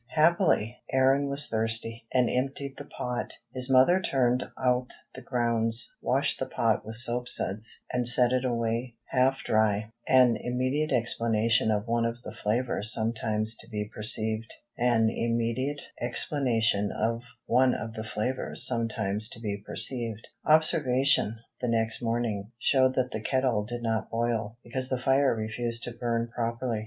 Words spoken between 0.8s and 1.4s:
Aaron